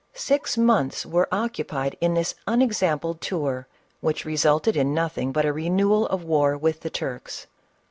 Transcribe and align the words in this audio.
Six 0.15 0.57
months 0.57 1.05
were 1.05 1.27
occupied 1.31 1.95
in 2.01 2.15
this 2.15 2.33
unexampled 2.47 3.21
tour, 3.21 3.67
which 3.99 4.25
resulted 4.25 4.75
in 4.75 4.95
nothing 4.95 5.31
but 5.31 5.45
a 5.45 5.53
renewal 5.53 6.07
of 6.07 6.21
the 6.21 6.25
war 6.25 6.57
with 6.57 6.79
the 6.79 6.89
Turks. 6.89 7.45